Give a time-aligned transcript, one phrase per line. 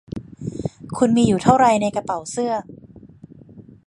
[0.97, 2.53] คุณมีอยู่เท่าไรในกระเป๋าเสื้อ